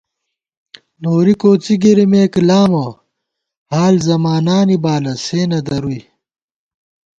نوری 1.01 1.33
کوڅی 1.41 1.75
گِرِمېک 1.81 2.33
لامہ 2.47 2.85
حال 3.71 3.95
زمانانی 4.09 4.77
بالہ 4.83 5.13
سے 5.25 5.39
نہ 5.49 5.59
درُوئی 5.65 6.01